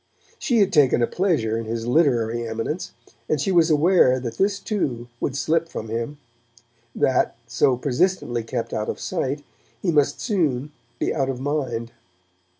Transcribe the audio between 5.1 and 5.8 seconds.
would slip